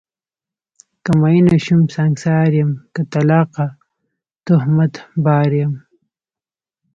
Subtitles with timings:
[1.03, 3.65] که میینه شوم سنګسار یم، که طلاقه
[4.45, 5.73] تهمت بار یم